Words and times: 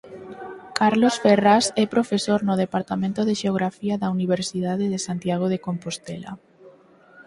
Carlos 0.79 1.15
Ferrás 1.23 1.65
é 1.83 1.85
profesor 1.95 2.39
no 2.47 2.55
Departamento 2.63 3.21
de 3.25 3.37
Xeografía 3.41 3.95
da 4.01 4.07
Universidade 4.17 4.85
de 4.93 4.99
Santiago 5.07 5.45
de 5.53 5.59
Compostela. 5.67 6.31